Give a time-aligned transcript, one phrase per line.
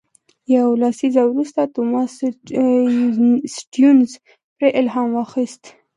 [0.55, 2.11] یو لسیزه وروسته توماس
[3.55, 4.11] سټيونز
[4.57, 5.63] پرې الهام واخیست.